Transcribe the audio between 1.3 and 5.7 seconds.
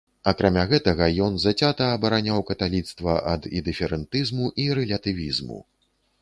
зацята абараняў каталіцтва ад індыферэнтызму і рэлятывізму.